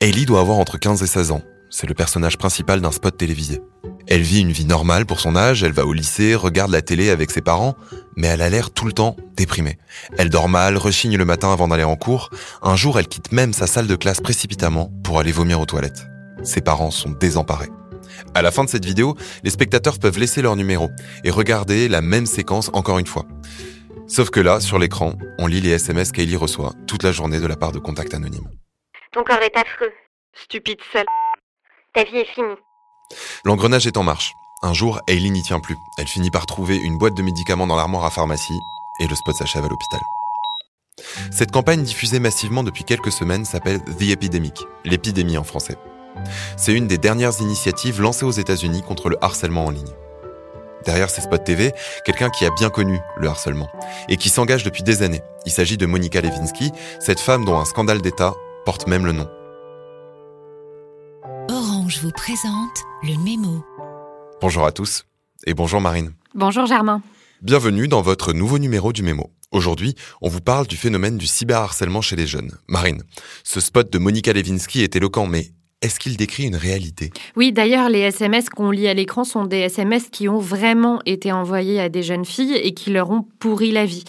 [0.00, 1.42] Hailey doit avoir entre 15 et 16 ans.
[1.70, 3.60] C'est le personnage principal d'un spot télévisé.
[4.06, 7.10] Elle vit une vie normale pour son âge, elle va au lycée, regarde la télé
[7.10, 7.74] avec ses parents,
[8.16, 9.76] mais elle a l'air tout le temps déprimée.
[10.16, 12.30] Elle dort mal, rechigne le matin avant d'aller en cours.
[12.62, 16.06] Un jour, elle quitte même sa salle de classe précipitamment pour aller vomir aux toilettes.
[16.44, 17.70] Ses parents sont désemparés.
[18.34, 20.90] À la fin de cette vidéo, les spectateurs peuvent laisser leur numéro
[21.24, 23.26] et regarder la même séquence encore une fois.
[24.06, 27.46] Sauf que là, sur l'écran, on lit les SMS qu'Ailey reçoit toute la journée de
[27.48, 28.46] la part de contacts anonymes.
[29.12, 29.92] Ton corps est affreux.
[30.34, 31.06] Stupide seule.
[31.94, 32.56] Ta vie est finie.
[33.44, 34.34] L'engrenage est en marche.
[34.62, 35.76] Un jour, Hailey n'y tient plus.
[35.98, 38.58] Elle finit par trouver une boîte de médicaments dans l'armoire à pharmacie
[39.00, 40.00] et le spot s'achève à l'hôpital.
[41.30, 45.76] Cette campagne diffusée massivement depuis quelques semaines s'appelle The Epidemic, l'épidémie en français.
[46.56, 49.94] C'est une des dernières initiatives lancées aux États-Unis contre le harcèlement en ligne.
[50.84, 51.72] Derrière ces spots TV,
[52.04, 53.68] quelqu'un qui a bien connu le harcèlement
[54.08, 55.22] et qui s'engage depuis des années.
[55.46, 58.34] Il s'agit de Monica Lewinsky, cette femme dont un scandale d'État
[58.68, 59.26] porte même le nom.
[61.48, 63.64] Orange vous présente le mémo.
[64.42, 65.06] Bonjour à tous
[65.46, 66.12] et bonjour Marine.
[66.34, 67.00] Bonjour Germain.
[67.40, 69.30] Bienvenue dans votre nouveau numéro du mémo.
[69.52, 72.58] Aujourd'hui, on vous parle du phénomène du cyberharcèlement chez les jeunes.
[72.68, 73.04] Marine,
[73.42, 75.46] ce spot de Monica Lewinsky est éloquent, mais
[75.80, 77.12] est-ce qu'il décrit une réalité?
[77.36, 81.30] Oui, d'ailleurs, les SMS qu'on lit à l'écran sont des SMS qui ont vraiment été
[81.30, 84.02] envoyés à des jeunes filles et qui leur ont pourri la vie.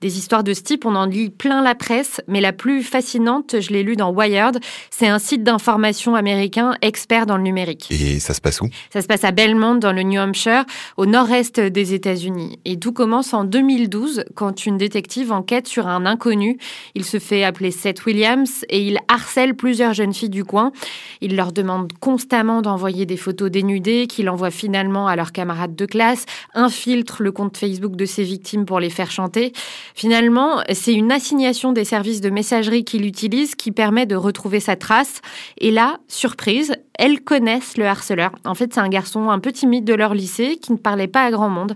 [0.00, 3.60] Des histoires de ce type, on en lit plein la presse, mais la plus fascinante,
[3.60, 7.88] je l'ai lu dans Wired, c'est un site d'information américain expert dans le numérique.
[7.90, 8.68] Et ça se passe où?
[8.90, 10.64] Ça se passe à Belmont, dans le New Hampshire,
[10.96, 12.58] au nord-est des États-Unis.
[12.64, 16.56] Et tout commence en 2012, quand une détective enquête sur un inconnu.
[16.94, 20.72] Il se fait appeler Seth Williams et il harcèle plusieurs jeunes filles du coin.
[21.20, 25.84] Il leur demande constamment d'envoyer des photos dénudées qu'il envoie finalement à leurs camarades de
[25.84, 29.52] classe, infiltre le compte Facebook de ses victimes pour les faire chanter.
[29.94, 34.76] Finalement, c'est une assignation des services de messagerie qu'il utilise qui permet de retrouver sa
[34.76, 35.20] trace.
[35.58, 38.32] Et là, surprise, elles connaissent le harceleur.
[38.44, 41.24] En fait, c'est un garçon un peu timide de leur lycée qui ne parlait pas
[41.24, 41.74] à grand monde.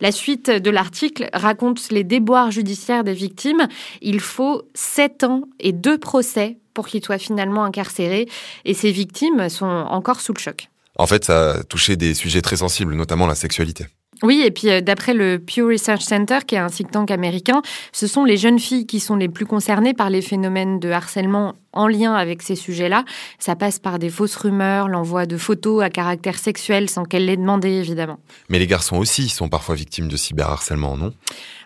[0.00, 3.68] La suite de l'article raconte les déboires judiciaires des victimes.
[4.02, 8.28] Il faut sept ans et deux procès pour qu'il soit finalement incarcéré.
[8.64, 10.68] Et ces victimes sont encore sous le choc.
[10.98, 13.86] En fait, ça a touché des sujets très sensibles, notamment la sexualité.
[14.22, 17.62] Oui, et puis euh, d'après le Pew Research Center, qui est un think tank américain,
[17.92, 21.54] ce sont les jeunes filles qui sont les plus concernées par les phénomènes de harcèlement
[21.76, 23.04] en lien avec ces sujets-là.
[23.38, 27.36] Ça passe par des fausses rumeurs, l'envoi de photos à caractère sexuel sans qu'elles l'aient
[27.36, 28.18] demandé, évidemment.
[28.48, 31.12] Mais les garçons aussi sont parfois victimes de cyberharcèlement, non?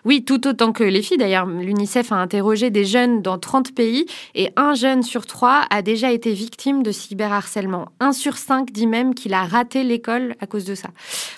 [0.03, 1.17] Oui, tout autant que les filles.
[1.17, 5.81] D'ailleurs, l'UNICEF a interrogé des jeunes dans 30 pays et un jeune sur trois a
[5.83, 7.89] déjà été victime de cyberharcèlement.
[7.99, 10.89] Un sur cinq dit même qu'il a raté l'école à cause de ça.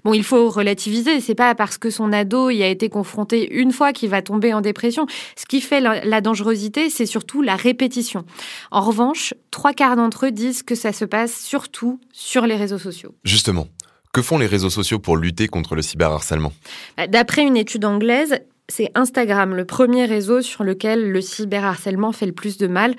[0.05, 1.19] Bon, il faut relativiser.
[1.19, 4.53] C'est pas parce que son ado y a été confronté une fois qu'il va tomber
[4.53, 5.07] en dépression.
[5.35, 8.23] Ce qui fait la dangerosité, c'est surtout la répétition.
[8.71, 12.77] En revanche, trois quarts d'entre eux disent que ça se passe surtout sur les réseaux
[12.77, 13.15] sociaux.
[13.23, 13.67] Justement,
[14.13, 16.53] que font les réseaux sociaux pour lutter contre le cyberharcèlement?
[16.97, 22.25] Bah, D'après une étude anglaise, c'est Instagram, le premier réseau sur lequel le cyberharcèlement fait
[22.25, 22.95] le plus de mal.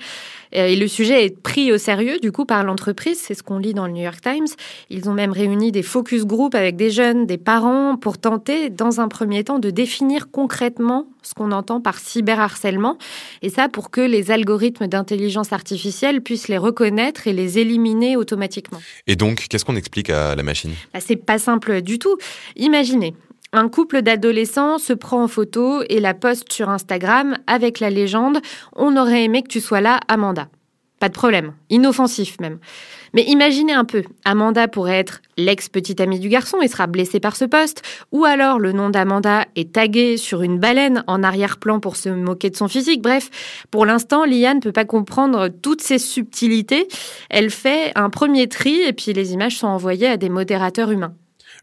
[0.55, 3.19] Euh, et le sujet est pris au sérieux, du coup, par l'entreprise.
[3.19, 4.45] C'est ce qu'on lit dans le New York Times.
[4.91, 9.01] Ils ont même réuni des focus group avec des jeunes, des parents, pour tenter, dans
[9.01, 12.99] un premier temps, de définir concrètement ce qu'on entend par cyberharcèlement.
[13.41, 18.79] Et ça, pour que les algorithmes d'intelligence artificielle puissent les reconnaître et les éliminer automatiquement.
[19.07, 20.73] Et donc, qu'est-ce qu'on explique à la machine?
[20.93, 22.17] Bah, C'est pas simple du tout.
[22.55, 23.15] Imaginez,
[23.53, 28.39] un couple d'adolescents se prend en photo et la poste sur Instagram avec la légende
[28.75, 30.49] On aurait aimé que tu sois là, Amanda.
[30.99, 32.59] Pas de problème, inoffensif même.
[33.13, 37.35] Mais imaginez un peu, Amanda pourrait être l'ex-petite amie du garçon et sera blessée par
[37.35, 41.97] ce poste, ou alors le nom d'Amanda est tagué sur une baleine en arrière-plan pour
[41.97, 43.01] se moquer de son physique.
[43.01, 43.29] Bref,
[43.71, 46.87] pour l'instant, Lia ne peut pas comprendre toutes ces subtilités.
[47.29, 51.13] Elle fait un premier tri et puis les images sont envoyées à des modérateurs humains.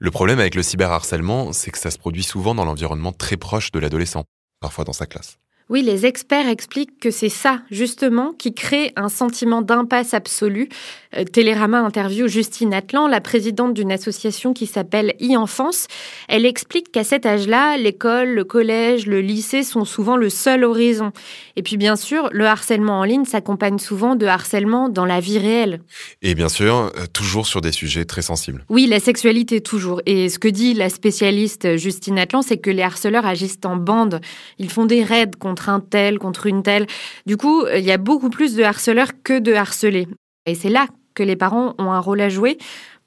[0.05, 3.71] Le problème avec le cyberharcèlement, c'est que ça se produit souvent dans l'environnement très proche
[3.71, 4.25] de l'adolescent,
[4.59, 5.39] parfois dans sa classe.
[5.69, 10.69] Oui, les experts expliquent que c'est ça, justement, qui crée un sentiment d'impasse absolue.
[11.17, 15.87] Euh, Télérama interview Justine Atlan, la présidente d'une association qui s'appelle e-enfance.
[16.29, 21.13] Elle explique qu'à cet âge-là, l'école, le collège, le lycée sont souvent le seul horizon.
[21.57, 25.39] Et puis, bien sûr, le harcèlement en ligne s'accompagne souvent de harcèlement dans la vie
[25.39, 25.81] réelle.
[26.23, 28.65] Et bien sûr, euh, toujours sur des sujets très sensibles.
[28.69, 30.03] Oui, la sexualité toujours.
[30.07, 34.21] Et ce que dit la spécialiste Justine Atlan, c'est que les harceleurs agissent en bande.
[34.59, 36.87] Ils font des raids contre un tel, contre une telle.
[37.27, 40.09] Du coup, il y a beaucoup plus de harceleurs que de harcelés.
[40.47, 42.59] Et c'est là que les parents ont un rôle à jouer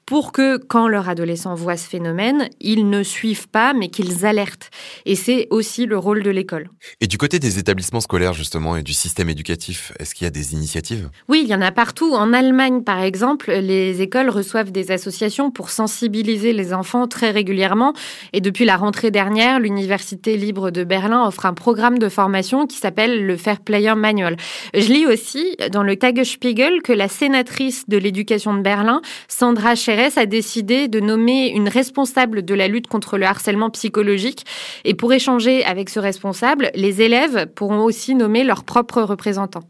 [0.06, 4.70] pour que quand leur adolescent voit ce phénomène, ils ne suivent pas, mais qu'ils alertent.
[5.04, 6.70] Et c'est aussi le rôle de l'école.
[7.00, 10.30] Et du côté des établissements scolaires, justement, et du système éducatif, est-ce qu'il y a
[10.30, 11.10] des initiatives?
[11.28, 12.14] Oui, il y en a partout.
[12.14, 17.92] En Allemagne, par exemple, les écoles reçoivent des associations pour sensibiliser les enfants très régulièrement.
[18.32, 22.76] Et depuis la rentrée dernière, l'Université libre de Berlin offre un programme de formation qui
[22.76, 24.36] s'appelle le Fair Player Manual.
[24.72, 29.74] Je lis aussi dans le Tagesspiegel que la sénatrice de l'éducation de Berlin, Sandra
[30.16, 34.44] A décidé de nommer une responsable de la lutte contre le harcèlement psychologique.
[34.84, 39.64] Et pour échanger avec ce responsable, les élèves pourront aussi nommer leurs propres représentants.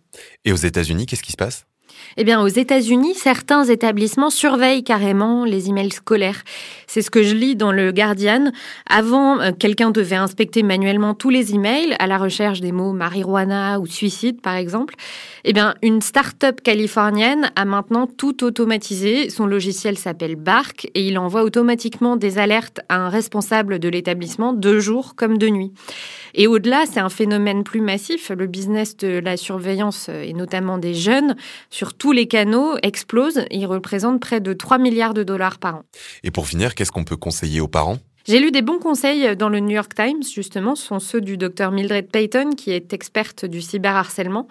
[0.45, 1.65] Et aux États-Unis, qu'est-ce qui se passe?
[2.17, 6.43] Eh bien, aux États-Unis, certains établissements surveillent carrément les emails scolaires.
[6.87, 8.53] C'est ce que je lis dans le Guardian.
[8.89, 13.81] Avant, euh, quelqu'un devait inspecter manuellement tous les emails à la recherche des mots marijuana
[13.81, 14.95] ou suicide, par exemple.
[15.45, 19.31] Eh bien, une start-up californienne a maintenant tout automatisé.
[19.31, 24.53] Son logiciel s'appelle Bark et il envoie automatiquement des alertes à un responsable de l'établissement
[24.53, 25.73] de jour comme de nuit.
[26.35, 28.31] Et au-delà, c'est un phénomène plus massif.
[28.31, 31.35] Le business de la surveillance, euh, et notamment des jeunes,
[31.87, 33.45] sur tous les canaux, explose.
[33.53, 35.83] Il représente près de 3 milliards de dollars par an.
[36.25, 37.99] Et pour finir, qu'est-ce qu'on peut conseiller aux parents?
[38.27, 41.37] J'ai lu des bons conseils dans le New York Times, justement, ce sont ceux du
[41.37, 44.49] docteur Mildred Payton, qui est experte du cyberharcèlement.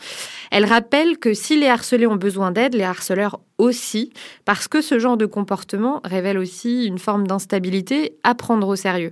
[0.49, 4.11] Elle rappelle que si les harcelés ont besoin d'aide, les harceleurs aussi,
[4.45, 9.11] parce que ce genre de comportement révèle aussi une forme d'instabilité à prendre au sérieux.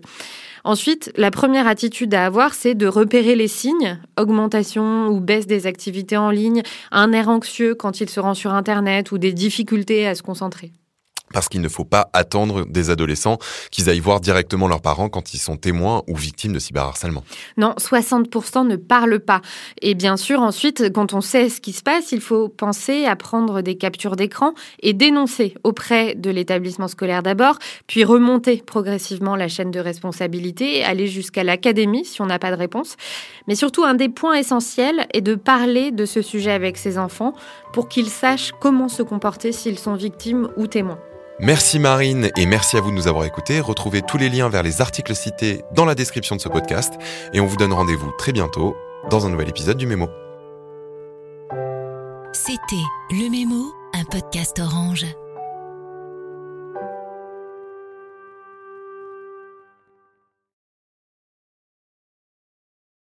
[0.63, 5.68] Ensuite, la première attitude à avoir, c'est de repérer les signes, augmentation ou baisse des
[5.68, 10.07] activités en ligne, un air anxieux quand il se rend sur Internet ou des difficultés
[10.07, 10.71] à se concentrer
[11.33, 13.38] parce qu'il ne faut pas attendre des adolescents
[13.71, 17.24] qu'ils aillent voir directement leurs parents quand ils sont témoins ou victimes de cyberharcèlement.
[17.57, 19.41] Non, 60% ne parlent pas.
[19.81, 23.15] Et bien sûr, ensuite, quand on sait ce qui se passe, il faut penser à
[23.15, 27.57] prendre des captures d'écran et dénoncer auprès de l'établissement scolaire d'abord,
[27.88, 32.57] puis remonter progressivement la chaîne de responsabilité, aller jusqu'à l'académie si on n'a pas de
[32.57, 32.95] réponse.
[33.47, 37.33] Mais surtout, un des points essentiels est de parler de ce sujet avec ses enfants
[37.74, 41.00] pour qu'ils sachent comment se comporter s'ils sont victimes ou témoins.
[41.39, 43.59] Merci Marine et merci à vous de nous avoir écoutés.
[43.59, 46.94] Retrouvez tous les liens vers les articles cités dans la description de ce podcast
[47.33, 48.75] et on vous donne rendez-vous très bientôt
[49.09, 50.07] dans un nouvel épisode du Mémo.
[52.33, 52.75] C'était
[53.12, 55.06] Le Mémo, un podcast orange.